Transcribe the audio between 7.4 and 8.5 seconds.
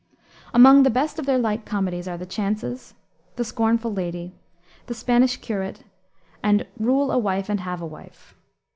and Have a Wife.